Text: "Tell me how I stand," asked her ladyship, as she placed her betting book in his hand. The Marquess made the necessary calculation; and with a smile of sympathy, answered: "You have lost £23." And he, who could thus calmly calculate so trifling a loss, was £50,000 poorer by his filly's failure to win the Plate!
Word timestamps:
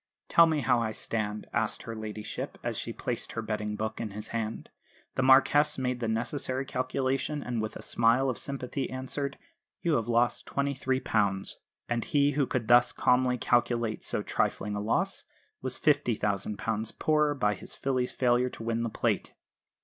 "Tell 0.29 0.47
me 0.47 0.61
how 0.61 0.79
I 0.79 0.93
stand," 0.93 1.45
asked 1.53 1.83
her 1.83 1.95
ladyship, 1.95 2.57
as 2.63 2.75
she 2.75 2.91
placed 2.91 3.33
her 3.33 3.41
betting 3.43 3.75
book 3.75 4.01
in 4.01 4.09
his 4.09 4.29
hand. 4.29 4.71
The 5.13 5.21
Marquess 5.21 5.77
made 5.77 5.99
the 5.99 6.07
necessary 6.07 6.65
calculation; 6.65 7.43
and 7.43 7.61
with 7.61 7.75
a 7.75 7.83
smile 7.83 8.27
of 8.27 8.39
sympathy, 8.39 8.89
answered: 8.89 9.37
"You 9.83 9.97
have 9.97 10.07
lost 10.07 10.47
£23." 10.47 11.55
And 11.87 12.03
he, 12.03 12.31
who 12.31 12.47
could 12.47 12.67
thus 12.67 12.91
calmly 12.91 13.37
calculate 13.37 14.03
so 14.03 14.23
trifling 14.23 14.73
a 14.73 14.81
loss, 14.81 15.25
was 15.61 15.77
£50,000 15.77 16.97
poorer 16.97 17.35
by 17.35 17.53
his 17.53 17.75
filly's 17.75 18.11
failure 18.11 18.49
to 18.49 18.63
win 18.63 18.81
the 18.81 18.89
Plate! 18.89 19.35